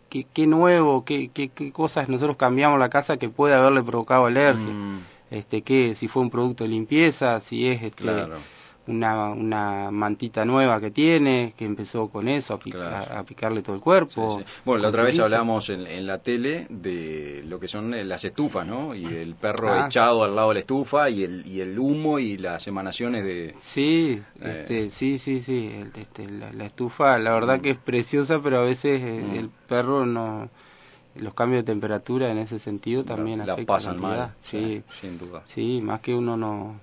qué, 0.09 0.27
qué, 0.33 0.47
nuevo, 0.47 1.05
qué, 1.05 1.31
qué, 1.33 1.49
qué, 1.49 1.73
cosas 1.73 2.09
nosotros 2.09 2.37
cambiamos 2.37 2.79
la 2.79 2.91
casa 2.91 3.17
que 3.17 3.29
puede 3.29 3.55
haberle 3.55 3.83
provocado 3.83 4.27
alergia. 4.27 4.73
Mm. 4.73 5.01
Este, 5.31 5.63
que 5.63 5.97
si 5.97 6.07
fue 6.07 6.23
un 6.23 6.31
producto 6.31 6.63
de 6.63 6.71
limpieza, 6.71 7.41
si 7.41 7.67
es 7.67 7.83
este, 7.83 8.05
una, 8.87 9.31
una 9.31 9.91
mantita 9.91 10.45
nueva 10.45 10.81
que 10.81 10.91
tiene, 10.91 11.55
que 11.57 11.65
empezó 11.65 12.09
con 12.09 12.29
eso, 12.29 12.55
a, 12.55 13.25
picarle 13.25 13.63
todo 13.63 13.77
el 13.77 13.83
cuerpo. 13.83 14.43
Bueno, 14.65 14.83
la 14.83 14.89
otra 14.89 15.03
vez 15.03 15.19
hablamos 15.19 15.71
en, 15.71 16.07
la 16.07 16.19
tele 16.19 16.67
de 16.71 17.43
lo 17.47 17.59
que 17.59 17.69
son 17.69 18.09
las 18.09 18.25
estufas, 18.25 18.67
¿no? 18.67 18.95
Y 18.95 19.05
el 19.05 19.35
perro 19.35 19.73
ah. 19.73 19.87
echado 19.87 20.25
al 20.25 20.37
lado 20.37 20.49
de 20.49 20.55
la 20.55 20.61
estufa 20.61 21.11
y 21.11 21.25
el, 21.25 21.47
y 21.47 21.61
el 21.61 21.79
humo 21.79 22.19
y 22.19 22.37
las 22.39 22.67
emanaciones 22.67 23.25
de... 23.25 23.55
Sí, 23.61 24.23
eh, 24.43 24.59
este, 24.61 24.91
sí, 24.91 25.19
sí, 25.19 25.43
sí, 25.43 25.85
este, 25.97 26.29
la, 26.29 26.65
estufa 26.65 27.19
la 27.19 27.33
verdad 27.33 27.59
mm. 27.59 27.63
que 27.63 27.71
es 27.71 27.79
preciosa, 27.79 28.41
pero 28.43 28.59
a 28.59 28.63
veces 28.63 29.01
eh, 29.03 29.25
mm. 29.25 29.35
el 29.37 29.49
perro 29.49 30.07
no 30.07 30.49
los 31.19 31.35
cambios 31.35 31.65
de 31.65 31.73
temperatura 31.73 32.31
en 32.31 32.39
ese 32.39 32.59
sentido 32.59 33.05
también 33.05 33.39
la, 33.39 33.55
afectan 33.55 33.67
pasan 33.67 34.01
mal 34.01 34.35
sí, 34.41 34.83
sin 35.01 35.19
duda 35.19 35.43
sí 35.47 35.81
más 35.83 36.01
que 36.01 36.15
uno 36.15 36.37
no 36.37 36.79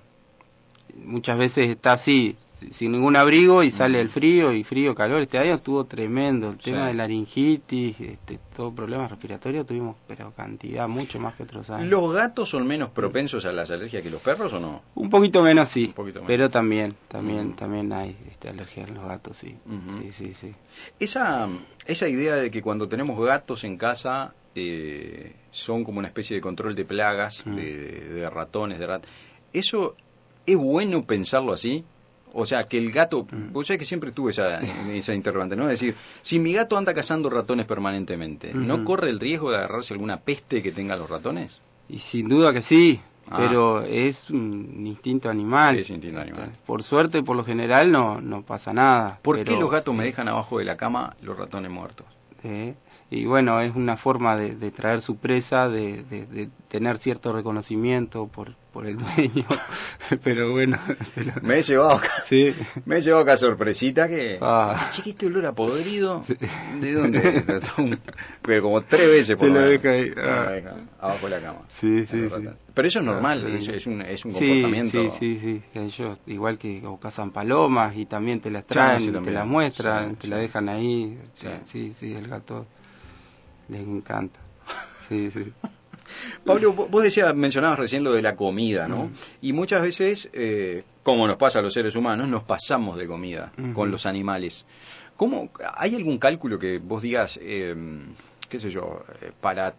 muchas 1.14 1.38
veces 1.38 1.70
está 1.70 1.92
así, 1.92 2.36
sin 2.70 2.92
ningún 2.92 3.16
abrigo 3.16 3.62
y 3.62 3.70
sale 3.70 4.00
el 4.00 4.10
frío 4.10 4.52
y 4.52 4.64
frío, 4.64 4.94
calor. 4.94 5.22
Este 5.22 5.38
año 5.38 5.54
estuvo 5.54 5.84
tremendo. 5.84 6.50
El 6.50 6.58
tema 6.58 6.88
de 6.88 6.94
laringitis, 6.94 8.00
este, 8.00 8.38
todo 8.56 8.72
problemas 8.72 9.10
respiratorios 9.10 9.64
tuvimos, 9.64 9.96
pero 10.08 10.32
cantidad, 10.32 10.88
mucho 10.88 11.20
más 11.20 11.34
que 11.34 11.44
otros 11.44 11.70
años. 11.70 11.88
¿Los 11.88 12.12
gatos 12.12 12.48
son 12.48 12.66
menos 12.66 12.90
propensos 12.90 13.44
a 13.46 13.52
las 13.52 13.70
alergias 13.70 14.02
que 14.02 14.10
los 14.10 14.20
perros 14.20 14.52
o 14.54 14.60
no? 14.60 14.82
Un 14.94 15.08
poquito 15.08 15.42
menos, 15.42 15.68
sí. 15.68 15.94
Pero 16.26 16.50
también, 16.50 16.94
también, 17.08 17.54
también 17.54 17.92
hay 17.92 18.16
este, 18.30 18.48
alergia 18.48 18.84
en 18.84 18.94
los 18.94 19.06
gatos, 19.06 19.36
sí. 19.36 19.56
Sí, 20.02 20.10
sí, 20.10 20.34
sí. 20.34 20.54
Esa, 20.98 21.48
esa 21.86 22.08
idea 22.08 22.34
de 22.36 22.50
que 22.50 22.60
cuando 22.60 22.88
tenemos 22.88 23.18
gatos 23.18 23.64
en 23.64 23.76
casa 23.76 24.34
eh, 24.54 25.34
son 25.50 25.84
como 25.84 25.98
una 25.98 26.08
especie 26.08 26.36
de 26.36 26.40
control 26.40 26.74
de 26.74 26.84
plagas, 26.84 27.44
de, 27.46 28.28
ratones, 28.32 28.78
de 28.78 28.86
rat. 28.86 29.04
¿Eso 29.52 29.96
¿Es 30.46 30.56
bueno 30.56 31.02
pensarlo 31.02 31.52
así? 31.52 31.84
O 32.32 32.46
sea, 32.46 32.64
que 32.64 32.78
el 32.78 32.90
gato, 32.90 33.26
vos 33.52 33.68
sabés 33.68 33.78
que 33.78 33.84
siempre 33.84 34.10
tuve 34.10 34.32
esa, 34.32 34.60
esa 34.92 35.14
interrogante, 35.14 35.54
¿no? 35.54 35.64
Es 35.64 35.80
decir, 35.80 35.94
si 36.20 36.40
mi 36.40 36.52
gato 36.52 36.76
anda 36.76 36.92
cazando 36.92 37.30
ratones 37.30 37.66
permanentemente, 37.66 38.52
¿no 38.52 38.84
corre 38.84 39.10
el 39.10 39.20
riesgo 39.20 39.50
de 39.50 39.58
agarrarse 39.58 39.94
alguna 39.94 40.20
peste 40.20 40.62
que 40.62 40.72
tengan 40.72 40.98
los 40.98 41.08
ratones? 41.08 41.60
Y 41.88 42.00
sin 42.00 42.28
duda 42.28 42.52
que 42.52 42.62
sí, 42.62 43.00
ah. 43.30 43.36
pero 43.38 43.82
es 43.82 44.30
un 44.30 44.84
instinto 44.86 45.30
animal. 45.30 45.78
es 45.78 45.90
instinto 45.90 46.20
animal. 46.20 46.50
Por 46.66 46.82
suerte, 46.82 47.22
por 47.22 47.36
lo 47.36 47.44
general, 47.44 47.92
no, 47.92 48.20
no 48.20 48.42
pasa 48.42 48.72
nada. 48.72 49.20
¿Por 49.22 49.42
qué 49.44 49.56
los 49.56 49.70
gatos 49.70 49.94
me 49.94 50.04
dejan 50.04 50.26
abajo 50.26 50.58
de 50.58 50.64
la 50.64 50.76
cama 50.76 51.14
los 51.22 51.38
ratones 51.38 51.70
muertos? 51.70 52.06
Eh, 52.42 52.74
y 53.10 53.24
bueno, 53.26 53.60
es 53.60 53.74
una 53.74 53.96
forma 53.96 54.36
de, 54.36 54.54
de 54.54 54.70
traer 54.70 55.00
su 55.00 55.16
presa, 55.16 55.68
de, 55.68 56.02
de, 56.02 56.48
tener 56.68 56.98
cierto 56.98 57.32
reconocimiento 57.32 58.26
por, 58.26 58.54
por 58.74 58.88
el 58.88 58.98
dueño, 58.98 59.46
pero 60.24 60.50
bueno. 60.50 60.76
Me 61.42 61.60
he 61.60 61.62
llevado 61.62 61.92
acá, 61.92 62.10
sí. 62.24 62.52
me 62.84 62.96
he 62.96 63.00
llevado 63.00 63.22
acá 63.22 63.36
sorpresita 63.36 64.08
que, 64.08 64.36
ah. 64.42 64.90
chiquito 64.90 65.26
olor 65.26 65.46
a 65.46 65.52
podrido, 65.52 66.24
¿de 66.80 66.92
dónde? 66.92 67.44
pero 68.42 68.62
como 68.62 68.82
tres 68.82 69.08
veces 69.08 69.36
por 69.36 69.46
Te 69.46 69.54
lo 69.54 69.60
deja 69.60 69.90
ahí. 69.90 70.12
Ah. 70.18 70.50
abajo 71.00 71.28
de 71.28 71.30
la 71.30 71.40
cama. 71.40 71.60
Sí, 71.68 72.04
sí, 72.04 72.28
sí. 72.28 72.48
Pero 72.74 72.88
eso 72.88 72.98
es 72.98 73.04
normal, 73.04 73.46
ah, 73.46 73.56
es, 73.56 73.86
un, 73.86 74.02
es 74.02 74.24
un 74.24 74.32
comportamiento. 74.32 75.10
Sí, 75.12 75.38
sí, 75.40 75.62
sí, 75.72 75.80
ellos 75.80 76.18
igual 76.26 76.58
que 76.58 76.82
o 76.84 76.98
cazan 76.98 77.30
palomas 77.30 77.96
y 77.96 78.06
también 78.06 78.40
te 78.40 78.50
las 78.50 78.66
traen, 78.66 79.22
te 79.22 79.30
las 79.30 79.46
muestran, 79.46 80.16
te 80.16 80.26
las 80.26 80.40
dejan 80.40 80.68
ahí, 80.68 81.16
sí, 81.64 81.94
sí, 81.96 82.12
el 82.12 82.26
gato 82.26 82.66
les 83.68 83.82
encanta. 83.82 84.40
Sí, 85.08 85.30
sí. 85.30 85.52
Pablo, 86.44 86.72
vos 86.72 87.02
decías, 87.02 87.34
mencionabas 87.34 87.78
recién 87.78 88.04
lo 88.04 88.12
de 88.12 88.22
la 88.22 88.34
comida, 88.36 88.88
¿no? 88.88 89.10
Y 89.40 89.52
muchas 89.52 89.82
veces, 89.82 90.28
eh, 90.32 90.82
como 91.02 91.26
nos 91.26 91.36
pasa 91.36 91.58
a 91.58 91.62
los 91.62 91.72
seres 91.72 91.96
humanos, 91.96 92.28
nos 92.28 92.42
pasamos 92.42 92.96
de 92.96 93.06
comida 93.06 93.52
con 93.72 93.90
los 93.90 94.06
animales. 94.06 94.66
¿Cómo, 95.16 95.50
¿Hay 95.76 95.94
algún 95.94 96.18
cálculo 96.18 96.58
que 96.58 96.78
vos 96.78 97.00
digas, 97.00 97.38
eh, 97.40 97.74
qué 98.48 98.58
sé 98.58 98.68
yo, 98.68 99.04
eh, 99.22 99.30
para 99.40 99.74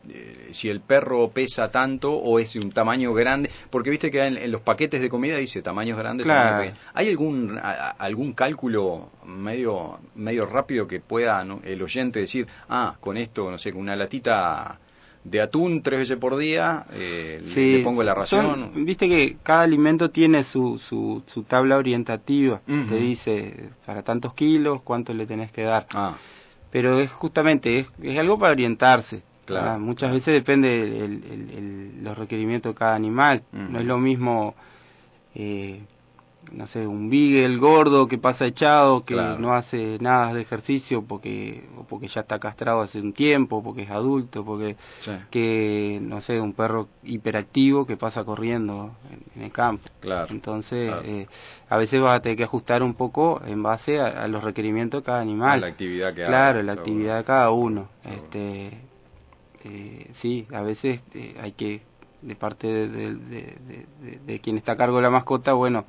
si 0.51 0.69
el 0.69 0.79
perro 0.79 1.29
pesa 1.29 1.69
tanto 1.69 2.13
o 2.13 2.39
es 2.39 2.53
de 2.53 2.59
un 2.59 2.71
tamaño 2.71 3.13
grande? 3.13 3.51
Porque 3.69 3.89
viste 3.89 4.09
que 4.09 4.25
en, 4.25 4.51
los 4.51 4.61
paquetes 4.61 5.01
de 5.01 5.09
comida 5.09 5.35
dice 5.35 5.61
tamaños 5.61 5.97
grandes. 5.97 6.25
Claro. 6.25 6.71
¿Hay 6.93 7.09
algún 7.09 7.59
algún 7.61 8.33
cálculo 8.33 9.09
medio 9.25 9.99
medio 10.15 10.45
rápido 10.45 10.87
que 10.87 11.01
pueda 11.01 11.45
el 11.63 11.81
oyente 11.81 12.19
decir, 12.19 12.47
ah, 12.69 12.95
con 12.99 13.17
esto, 13.17 13.51
no 13.51 13.57
sé, 13.57 13.71
con 13.73 13.81
una 13.81 13.95
latita 13.95 14.79
de 15.25 15.41
atún 15.41 15.81
tres 15.81 15.99
veces 15.99 16.17
por 16.17 16.37
día, 16.37 16.85
eh, 16.93 17.41
le 17.55 17.83
pongo 17.83 18.03
la 18.03 18.13
ración. 18.13 18.71
Viste 18.85 19.09
que 19.09 19.37
cada 19.43 19.63
alimento 19.63 20.11
tiene 20.11 20.43
su, 20.43 20.77
su, 20.77 21.23
su 21.25 21.43
tabla 21.43 21.77
orientativa, 21.77 22.61
te 22.65 22.95
dice 22.95 23.69
para 23.85 24.03
tantos 24.03 24.33
kilos 24.33 24.81
cuánto 24.83 25.13
le 25.13 25.25
tenés 25.25 25.51
que 25.51 25.63
dar. 25.63 25.87
Ah. 25.93 26.15
Pero 26.71 26.99
es 26.99 27.11
justamente, 27.11 27.79
es, 27.79 27.87
es 28.01 28.17
algo 28.19 28.37
para 28.37 28.51
orientarse. 28.51 29.23
Claro. 29.45 29.79
Muchas 29.79 30.11
veces 30.11 30.33
depende 30.33 30.81
el, 31.05 32.03
los 32.03 32.17
requerimientos 32.17 32.73
de 32.73 32.77
cada 32.77 32.95
animal. 32.95 33.43
No 33.51 33.79
es 33.79 33.85
lo 33.85 33.97
mismo 33.97 34.55
eh, 35.33 35.81
no 36.51 36.67
sé, 36.67 36.87
un 36.87 37.09
beagle 37.09 37.57
gordo 37.57 38.07
que 38.07 38.17
pasa 38.17 38.45
echado, 38.45 39.03
que 39.03 39.13
Claro. 39.15 39.39
no 39.39 39.53
hace 39.53 39.97
nada 40.01 40.33
de 40.33 40.41
ejercicio 40.41 41.01
porque, 41.03 41.63
o 41.77 41.83
porque 41.83 42.07
ya 42.07 42.21
está 42.21 42.39
castrado 42.39 42.81
hace 42.81 42.99
un 43.01 43.13
tiempo, 43.13 43.63
porque 43.63 43.81
es 43.83 43.89
adulto, 43.91 44.45
porque 44.45 44.75
Sí. 45.01 45.11
que, 45.31 45.99
no 46.01 46.21
sé, 46.21 46.39
un 46.39 46.53
perro 46.53 46.87
hiperactivo 47.03 47.85
que 47.85 47.97
pasa 47.97 48.23
corriendo 48.23 48.91
en, 49.11 49.19
en 49.39 49.45
el 49.45 49.51
campo. 49.51 49.89
Claro. 49.99 50.27
Entonces, 50.31 50.87
claro. 50.91 51.01
eh, 51.05 51.27
a 51.69 51.77
veces 51.77 52.01
vas 52.01 52.17
a 52.17 52.21
tener 52.21 52.37
que 52.37 52.43
ajustar 52.43 52.83
un 52.83 52.93
poco 52.93 53.41
en 53.45 53.61
base 53.63 53.99
a, 53.99 54.07
a 54.23 54.27
los 54.27 54.43
requerimientos 54.43 55.01
de 55.01 55.05
cada 55.05 55.21
animal. 55.21 55.57
A 55.59 55.61
la 55.61 55.67
actividad 55.67 56.13
que 56.13 56.23
Claro, 56.25 56.59
haga, 56.59 56.63
la 56.63 56.73
seguro. 56.73 56.81
actividad 56.81 57.17
de 57.17 57.23
cada 57.23 57.51
uno. 57.51 57.89
Seguro. 58.03 58.21
Este, 58.23 58.71
eh, 59.63 60.07
sí, 60.13 60.45
a 60.53 60.61
veces 60.61 61.01
eh, 61.13 61.35
hay 61.41 61.51
que, 61.53 61.81
de 62.21 62.35
parte 62.35 62.67
de, 62.67 62.87
de- 62.87 63.15
de- 63.15 63.85
de- 64.01 64.19
de 64.25 64.39
quien 64.39 64.57
está 64.57 64.73
a 64.73 64.77
cargo 64.77 64.97
de 64.97 65.03
la 65.03 65.09
mascota, 65.09 65.53
bueno, 65.53 65.85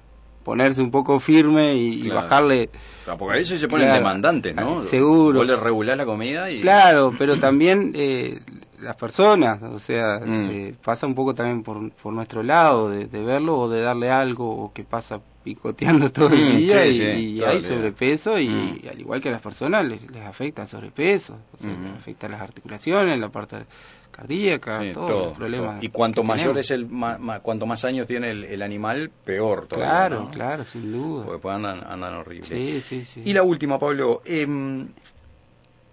ponerse 0.46 0.80
un 0.80 0.92
poco 0.92 1.18
firme 1.18 1.74
y, 1.74 1.94
y 1.94 2.02
Claro. 2.04 2.14
bajarle. 2.22 2.70
Ah, 3.08 3.16
Porque 3.18 3.34
a 3.34 3.36
veces 3.38 3.60
se 3.60 3.66
ponen 3.66 3.88
Claro. 3.88 3.98
demandantes, 3.98 4.54
¿no? 4.54 4.78
Ah, 4.78 4.82
seguro. 4.88 5.40
Vos 5.40 5.46
le 5.46 5.56
regulás 5.56 5.96
la 5.96 6.06
comida 6.06 6.48
y... 6.52 6.60
Claro, 6.60 7.12
pero 7.18 7.36
también 7.36 7.90
eh, 7.96 8.40
las 8.80 8.94
personas, 8.94 9.60
o 9.62 9.80
sea, 9.80 10.20
Mm. 10.24 10.46
eh, 10.50 10.74
pasa 10.84 11.06
un 11.06 11.16
poco 11.16 11.34
también 11.34 11.64
por, 11.64 11.90
por 11.92 12.12
nuestro 12.12 12.44
lado, 12.44 12.90
de, 12.90 13.06
de 13.06 13.22
verlo 13.24 13.58
o 13.58 13.68
de 13.68 13.80
darle 13.82 14.08
algo 14.10 14.48
o 14.48 14.72
que 14.72 14.84
pasa 14.84 15.20
picoteando 15.46 16.10
todo 16.10 16.30
el 16.34 16.54
Mm, 16.54 16.56
día 16.58 16.82
sí, 16.82 16.88
y, 16.88 16.92
sí, 16.92 17.02
y 17.36 17.44
hay 17.44 17.62
sobrepeso 17.62 18.36
y, 18.40 18.48
Mm. 18.48 18.88
al 18.90 19.00
igual 19.00 19.20
que 19.20 19.28
a 19.28 19.32
las 19.32 19.40
personas 19.42 19.86
les, 19.86 20.10
les 20.10 20.24
afecta 20.24 20.62
el 20.62 20.68
sobrepeso, 20.68 21.38
o 21.54 21.56
sea, 21.56 21.70
Ujú. 21.70 21.82
les 21.84 21.92
afecta 21.92 22.28
las 22.28 22.40
articulaciones, 22.40 23.20
la 23.20 23.28
parte 23.28 23.64
cardíaca, 24.10 24.82
Sí, 24.82 24.90
todos 24.92 25.06
todo, 25.08 25.24
los 25.26 25.36
problemas. 25.36 25.74
todo. 25.76 25.84
Y 25.84 25.88
cuanto 25.90 26.24
mayor 26.24 26.46
tenemos. 26.54 26.64
es 26.64 26.70
el, 26.72 26.88
ma- 26.88 27.18
ma- 27.18 27.38
cuanto 27.40 27.64
más 27.66 27.84
años 27.84 28.08
tiene 28.08 28.32
el, 28.32 28.42
el 28.44 28.60
animal, 28.62 29.10
peor 29.24 29.68
todavía. 29.68 29.88
Claro, 29.92 30.22
¿no? 30.24 30.30
claro, 30.32 30.64
sin 30.64 30.90
duda. 30.90 31.24
Porque 31.26 31.40
pues 31.42 31.54
andan, 31.54 31.84
andan 31.86 32.14
horrible. 32.14 32.82
Y 33.24 33.32
la 33.32 33.42
última, 33.44 33.78
Pablo. 33.78 34.22
em, 34.24 34.88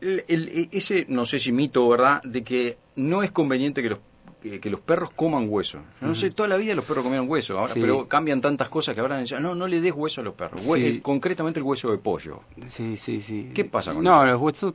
el- 0.01 0.23
el- 0.27 0.69
ese, 0.71 1.05
no 1.09 1.25
sé 1.25 1.37
si 1.37 1.51
mito, 1.51 1.87
¿verdad? 1.87 2.23
De 2.23 2.43
que 2.43 2.77
no 2.95 3.21
es 3.21 3.29
conveniente 3.31 3.83
que 3.83 3.89
los 3.89 3.99
que, 4.43 4.59
que 4.59 4.69
los 4.69 4.81
perros 4.81 5.09
coman 5.15 5.47
hueso. 5.49 5.79
Yo 6.01 6.07
No 6.07 6.15
sé, 6.15 6.29
toda 6.29 6.49
la 6.49 6.57
vida 6.57 6.75
los 6.75 6.83
perros 6.85 7.03
comían 7.03 7.27
hueso, 7.29 7.57
ahora, 7.57 7.73
Sí. 7.73 7.79
pero 7.81 8.07
cambian 8.09 8.41
tantas 8.41 8.67
cosas 8.69 8.93
que 8.93 8.99
ahora 9.01 9.17
dicen, 9.19 9.41
no, 9.41 9.55
no 9.55 9.67
le 9.67 9.79
des 9.81 9.93
hueso 9.95 10.19
a 10.21 10.23
los 10.25 10.33
perros. 10.33 10.61
Sí. 10.61 10.85
eh, 10.85 11.01
concretamente 11.01 11.59
el 11.59 11.63
hueso 11.63 11.89
de 11.91 11.97
pollo. 11.97 12.41
Sí, 12.69 12.97
sí, 12.97 13.21
sí. 13.21 13.51
¿Qué 13.55 13.63
pasa 13.65 13.93
con 13.93 14.03
No, 14.03 14.23
eso? 14.23 14.31
los 14.33 14.41
huesos 14.41 14.73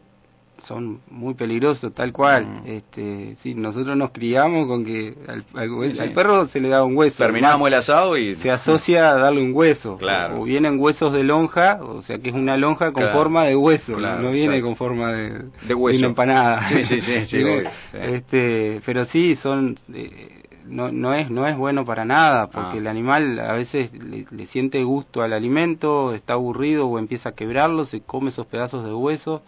son 0.63 1.01
muy 1.11 1.35
peligrosos, 1.35 1.93
tal 1.95 2.13
cual. 2.13 2.47
Mm. 2.47 2.67
Este, 2.67 3.37
sí, 3.37 3.55
nosotros 3.55 3.97
nos 3.97 4.11
criamos 4.11 4.67
con 4.67 4.85
que 4.85 5.15
al, 5.29 5.45
al 5.55 5.95
Sí. 5.95 6.01
al 6.01 6.13
perro 6.13 6.47
se 6.47 6.61
le 6.61 6.69
da 6.69 6.85
un 6.85 6.97
hueso. 6.97 7.23
Terminábamos 7.23 7.69
el 7.69 7.75
asado 7.75 8.17
y... 8.17 8.35
se 8.35 8.51
asocia 8.51 9.11
a 9.13 9.15
darle 9.17 9.41
un 9.43 9.53
hueso. 9.55 9.97
Claro. 9.97 10.41
O 10.41 10.45
vienen 10.45 10.79
huesos 10.81 11.13
de 11.13 11.25
lonja, 11.25 11.81
o 11.83 12.03
sea 12.03 12.19
que 12.19 12.31
es 12.31 12.35
una 12.35 12.57
lonja 12.57 12.87
con 12.93 13.03
Claro. 13.05 13.17
forma 13.19 13.45
de 13.45 13.57
hueso, 13.57 13.93
no- 13.93 13.99
Claro, 13.99 14.23
no 14.23 14.31
viene 14.33 14.61
con 14.61 14.77
forma 14.77 15.13
de, 15.13 15.45
De 15.63 15.75
hueso. 15.75 16.01
una 16.01 16.09
empanada. 16.09 16.61
Sí, 16.69 16.85
sí, 16.85 17.01
sí, 17.01 17.25
sí, 17.25 17.37
Viene- 17.45 17.59
obvio, 17.59 17.71
sí. 17.93 17.99
Este, 18.01 18.81
pero 18.85 19.05
sí, 19.05 19.37
son... 19.37 19.77
eh, 19.95 20.43
no, 20.69 20.93
no 20.93 21.15
es 21.15 21.31
no 21.31 21.47
es 21.47 21.57
bueno 21.57 21.85
para 21.85 22.05
nada 22.05 22.49
porque 22.49 22.77
Ah. 22.77 22.79
el 22.79 22.87
animal 22.87 23.39
a 23.41 23.53
veces 23.53 23.93
le, 23.93 24.27
le 24.31 24.47
siente 24.47 24.83
gusto 24.85 25.23
al 25.23 25.33
alimento 25.33 26.15
está 26.15 26.35
aburrido 26.35 26.87
o 26.87 26.99
empieza 26.99 27.31
a 27.31 27.33
quebrarlo 27.35 27.85
se 27.85 28.01
come 28.01 28.29
esos 28.31 28.47
pedazos 28.47 28.85
de 28.85 28.93
hueso 28.93 29.43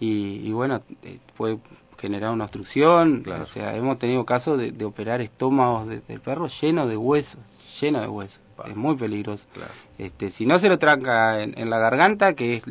y, 0.00 0.40
y 0.46 0.52
bueno, 0.52 0.82
eh, 1.02 1.18
puede 1.36 1.58
generar 1.98 2.32
una 2.32 2.44
obstrucción. 2.44 3.22
Claro. 3.22 3.44
O 3.44 3.46
sea, 3.46 3.76
hemos 3.76 3.96
tenido 3.98 4.24
casos 4.26 4.58
de, 4.58 4.72
de 4.72 4.84
operar 4.84 5.20
estómagos 5.20 5.86
de, 5.86 6.00
del 6.00 6.20
perro 6.20 6.48
lleno 6.48 6.86
de 6.88 6.96
huesos, 6.96 7.38
lleno 7.80 8.00
de 8.00 8.08
huesos. 8.08 8.40
Es 8.68 8.74
muy 8.76 8.96
peligroso. 8.96 9.44
Claro. 9.54 9.70
Este, 9.98 10.30
si 10.30 10.44
no 10.46 10.58
se 10.58 10.68
lo 10.68 10.78
tranca 10.80 11.42
en, 11.42 11.56
en 11.58 11.70
la 11.70 11.78
garganta, 11.78 12.34
que 12.34 12.56
es, 12.56 12.62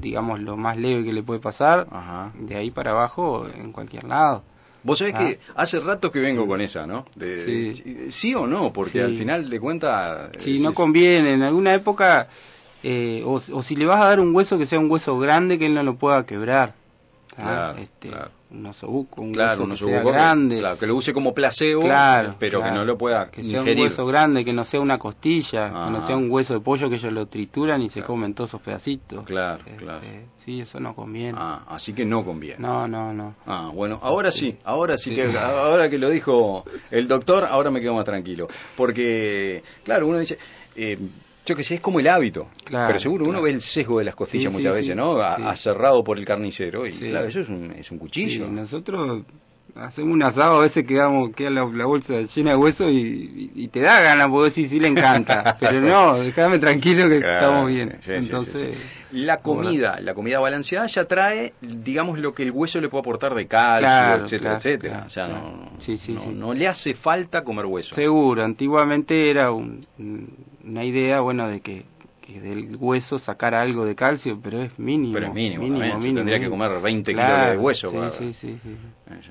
digamos, 0.00 0.40
lo 0.40 0.56
más 0.56 0.76
leve 0.78 1.04
que 1.04 1.12
le 1.12 1.22
puede 1.22 1.40
pasar, 1.40 1.86
Ajá. 1.90 2.32
de 2.38 2.56
ahí 2.56 2.70
para 2.70 2.92
abajo, 2.92 3.46
en 3.54 3.72
cualquier 3.72 4.04
lado. 4.04 4.42
Vos 4.82 4.98
sabés 4.98 5.14
Ah. 5.14 5.18
que 5.18 5.38
hace 5.56 5.80
rato 5.80 6.10
que 6.12 6.20
vengo 6.20 6.46
con 6.46 6.60
esa, 6.60 6.86
¿no? 6.86 7.04
De- 7.16 7.74
Sí. 7.74 8.10
sí 8.10 8.34
o 8.34 8.46
no, 8.46 8.72
porque 8.72 8.92
Sí. 8.92 8.98
al 9.00 9.14
final 9.16 9.50
de 9.50 9.60
cuentas... 9.60 10.30
Si 10.38 10.56
es- 10.56 10.62
no 10.62 10.70
es- 10.70 10.76
conviene, 10.76 11.34
en 11.34 11.42
alguna 11.42 11.74
época, 11.74 12.28
eh, 12.84 13.22
o, 13.26 13.34
o 13.52 13.62
si 13.62 13.74
le 13.76 13.86
vas 13.86 14.00
a 14.00 14.04
dar 14.04 14.20
un 14.20 14.34
hueso 14.34 14.56
que 14.56 14.66
sea 14.66 14.78
un 14.78 14.90
hueso 14.90 15.18
grande 15.18 15.58
que 15.58 15.66
él 15.66 15.74
no 15.74 15.82
lo 15.82 15.96
pueda 15.96 16.24
quebrar. 16.24 16.74
¿ah? 17.36 17.42
Claro, 17.42 17.78
este, 17.78 18.08
claro. 18.08 18.30
Un 18.50 18.64
osobuco, 18.64 19.20
un 19.20 19.32
Claro, 19.34 19.50
hueso 19.50 19.62
un 19.64 19.68
que 19.68 19.74
osobuco 19.74 19.94
sea 19.96 20.02
que- 20.04 20.10
grande. 20.10 20.58
claro, 20.60 20.78
que 20.78 20.86
lo 20.86 20.96
use 20.96 21.12
como 21.12 21.34
placebo, 21.34 21.82
Claro, 21.82 22.34
pero 22.38 22.60
que 22.60 22.62
claro. 22.64 22.76
no 22.80 22.84
lo 22.86 22.96
pueda 22.96 23.30
que 23.30 23.44
sea 23.44 23.58
ingerir. 23.60 23.76
un 23.78 23.82
hueso 23.84 24.06
grande, 24.06 24.42
que 24.42 24.54
no 24.54 24.64
sea 24.64 24.80
una 24.80 24.98
costilla, 24.98 25.68
que 25.68 25.74
no 25.74 25.98
Ajá. 25.98 26.06
sea 26.06 26.16
un 26.16 26.30
hueso 26.30 26.54
de 26.54 26.60
pollo 26.60 26.88
que 26.88 26.96
ellos 26.96 27.12
lo 27.12 27.26
trituran 27.26 27.82
y 27.82 27.90
se 27.90 28.02
comen 28.02 28.32
todos 28.32 28.48
esos 28.50 28.62
pedacitos. 28.62 29.24
Claro, 29.24 29.62
Este, 29.66 29.76
claro. 29.76 30.00
Sí, 30.44 30.62
eso 30.62 30.80
no 30.80 30.94
conviene. 30.94 31.36
Ah, 31.38 31.62
así 31.68 31.92
que 31.92 32.06
no 32.06 32.24
conviene. 32.24 32.56
No, 32.58 32.88
no, 32.88 33.12
no. 33.12 33.34
Ah, 33.44 33.70
bueno, 33.74 33.98
ahora 34.02 34.32
sí, 34.32 34.56
ahora 34.64 34.96
sí, 34.96 35.10
Sí. 35.10 35.16
que 35.16 35.38
ahora 35.38 35.90
que 35.90 35.98
lo 35.98 36.08
dijo 36.08 36.64
el 36.90 37.06
doctor, 37.06 37.44
ahora 37.50 37.70
me 37.70 37.80
quedo 37.82 37.92
más 37.94 38.06
tranquilo, 38.06 38.46
porque 38.74 39.62
claro, 39.84 40.06
uno 40.06 40.18
dice, 40.18 40.38
eh, 40.74 40.98
yo 41.48 41.56
que 41.56 41.64
sé, 41.64 41.76
es 41.76 41.80
como 41.80 41.98
el 42.00 42.06
hábito, 42.08 42.46
Claro, 42.64 42.88
pero 42.88 42.98
seguro 42.98 43.24
uno 43.26 43.40
ve 43.42 43.50
el 43.50 43.62
sesgo 43.62 43.98
de 43.98 44.04
las 44.04 44.14
costillas 44.14 44.52
Sí, 44.52 44.56
muchas 44.58 44.72
sí, 44.74 44.78
veces, 44.80 44.92
sí, 44.92 44.94
¿no? 44.94 45.14
Sí. 45.36 45.42
Aserrado 45.46 46.04
por 46.04 46.18
el 46.18 46.24
carnicero 46.24 46.86
y 46.86 46.92
Sí. 46.92 47.08
claro, 47.08 47.26
eso 47.26 47.40
es 47.40 47.48
un, 47.48 47.70
es 47.72 47.90
un 47.90 47.98
cuchillo. 47.98 48.46
Sí, 48.46 48.50
nosotros 48.52 49.22
hacemos 49.74 50.12
un 50.14 50.22
asado, 50.22 50.58
a 50.58 50.62
veces 50.62 50.84
quedamos, 50.84 51.30
queda 51.30 51.50
la, 51.50 51.64
la 51.64 51.84
bolsa 51.86 52.20
llena 52.22 52.50
de 52.50 52.56
hueso 52.56 52.88
y, 52.90 52.96
y- 52.96 53.50
y 53.54 53.68
te 53.68 53.80
da 53.80 54.00
ganas, 54.00 54.28
porque 54.28 54.46
decir 54.46 54.68
sí 54.68 54.80
le 54.80 54.88
encanta, 54.88 55.56
pero 55.60 55.80
no, 55.80 56.18
déjame 56.18 56.58
tranquilo 56.58 57.08
que 57.08 57.18
Claro, 57.20 57.34
estamos 57.38 57.68
bien. 57.70 57.88
sí, 57.90 57.96
sí, 58.00 58.02
sí, 58.02 58.12
Entonces, 58.14 58.60
sí, 58.76 58.82
sí. 58.82 58.88
La 59.10 59.40
comida, 59.40 60.00
la 60.00 60.12
comida 60.14 60.38
balanceada 60.38 60.86
ya 60.86 61.04
trae, 61.06 61.54
digamos, 61.62 62.18
lo 62.18 62.34
que 62.34 62.42
el 62.42 62.50
hueso 62.50 62.78
le 62.80 62.88
puede 62.90 63.00
aportar 63.00 63.34
de 63.34 63.46
calcio, 63.46 63.88
Claro, 63.88 64.22
etcétera, 64.24 64.40
claro, 64.40 64.56
etcétera. 64.58 65.04
o 65.06 65.10
sea, 65.10 65.28
no, 65.28 65.70
Sí, 65.78 65.96
sí, 65.96 66.12
no, 66.12 66.20
sí. 66.22 66.28
no 66.34 66.52
le 66.54 66.66
hace 66.68 66.92
falta 66.94 67.42
comer 67.44 67.64
hueso. 67.66 67.94
seguro, 67.94 68.42
antiguamente 68.44 69.30
era 69.30 69.50
un- 69.52 69.80
una 70.68 70.84
idea, 70.84 71.20
bueno, 71.20 71.48
de 71.48 71.60
que, 71.60 71.84
que 72.20 72.40
del 72.40 72.76
hueso 72.76 73.18
sacar 73.18 73.54
algo 73.54 73.86
de 73.86 73.94
calcio, 73.94 74.38
pero 74.42 74.62
es 74.62 74.78
mínimo. 74.78 75.14
Pero 75.14 75.26
es 75.28 75.32
mínimo, 75.34 76.00
se 76.00 76.12
tendría 76.12 76.38
que 76.38 76.50
comer 76.50 76.80
20 76.82 77.10
kilos 77.12 77.26
Claro, 77.26 77.50
de 77.52 77.56
hueso 77.56 77.90
Sí, 77.90 77.96
para- 77.96 78.10
sí, 78.10 78.34
sí. 78.34 78.56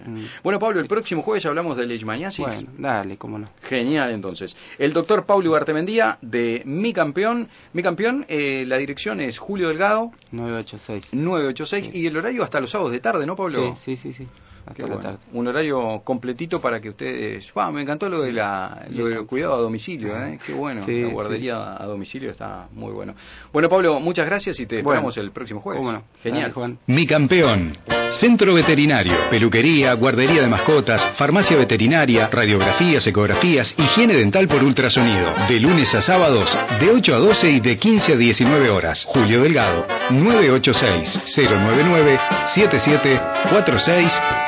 Mm. 0.08 0.24
Bueno, 0.44 0.58
Pablo, 0.58 0.80
el 0.80 0.88
próximo 0.88 1.22
jueves 1.22 1.46
hablamos 1.46 1.78
del 1.78 1.90
leishmaniasis. 1.90 2.40
Bueno, 2.44 2.72
dale, 2.80 3.18
cómo 3.18 3.38
no. 3.38 3.48
Genial, 3.62 4.10
entonces. 4.12 4.58
El 4.80 4.92
doctor 4.94 5.26
Paulo 5.26 5.52
Bartemendía 5.52 6.18
de 6.24 6.64
Mi 6.66 6.92
Campeón. 6.94 7.48
Mi 7.74 7.84
Campeón, 7.84 8.26
eh, 8.28 8.66
la 8.66 8.78
dirección 8.78 9.22
es 9.22 9.38
Julio 9.38 9.68
Delgado, 9.68 10.12
986. 10.32 11.14
986, 11.14 11.92
y 11.94 12.08
el 12.08 12.18
horario 12.18 12.44
hasta 12.44 12.60
los 12.60 12.72
sábados 12.72 12.92
de 12.92 13.00
tarde, 13.00 13.28
¿no, 13.28 13.36
Pablo? 13.36 13.76
Sí, 13.76 13.96
sí, 13.96 14.12
sí, 14.12 14.14
sí. 14.24 14.28
Qué 14.76 14.84
Hasta 14.84 14.88
la 14.88 14.96
bueno. 14.96 15.02
tarde. 15.02 15.18
Un 15.34 15.48
horario 15.48 16.02
completito 16.04 16.60
para 16.62 16.80
que 16.80 16.90
ustedes... 16.90 17.52
Ah, 17.56 17.72
me 17.72 17.82
encantó 17.82 18.10
lo, 18.10 18.22
de 18.22 18.34
la, 18.34 18.86
lo 18.90 19.06
del 19.06 19.26
cuidado 19.26 19.56
a 19.56 19.58
domicilio, 19.58 20.16
¿eh? 20.16 20.40
Qué 20.46 20.54
bueno. 20.54 20.82
Sí, 20.86 21.04
la 21.04 21.10
guardería 21.10 21.82
a 21.82 21.86
domicilio 21.86 22.32
está 22.32 22.68
muy 22.74 22.92
bueno. 22.92 23.14
Bueno, 23.52 23.70
Pablo, 23.70 24.00
muchas 24.00 24.26
gracias 24.26 24.60
y 24.60 24.66
te 24.66 24.76
Bueno, 24.82 24.90
esperamos 24.90 25.18
el 25.18 25.32
próximo 25.32 25.60
jueves. 25.62 25.80
Cómo 25.80 25.92
no. 25.92 26.04
Genial. 26.22 26.44
Dale, 26.44 26.54
Juan. 26.54 26.80
Mi 26.88 27.06
campeón. 27.06 27.74
Centro 28.10 28.54
veterinario, 28.54 29.14
peluquería, 29.30 29.94
guardería 29.94 30.42
de 30.42 30.48
mascotas, 30.48 31.06
farmacia 31.06 31.58
veterinaria, 31.58 32.30
radiografías, 32.30 33.06
ecografías, 33.06 33.76
higiene 33.78 34.14
dental 34.14 34.48
por 34.48 34.64
ultrasonido. 34.64 35.30
De 35.50 35.60
lunes 35.60 35.94
a 35.94 36.02
sábados, 36.02 36.58
de 36.80 36.90
8 36.90 37.16
a 37.16 37.18
12 37.18 37.50
y 37.52 37.60
de 37.60 37.78
15 37.78 38.14
a 38.14 38.16
19 38.16 38.70
horas. 38.70 39.04
Julio 39.04 39.44
Delgado, 39.44 39.86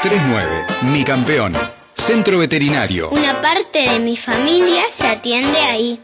986-099-774639. 0.10 0.82
Mi 0.92 1.04
campeón. 1.04 1.54
Centro 1.94 2.40
veterinario. 2.40 3.10
Una 3.10 3.42
parte 3.42 3.90
de 3.90 4.00
mi 4.00 4.16
familia 4.18 4.84
se 4.90 5.08
atiende 5.08 5.60
ahí. 5.60 5.98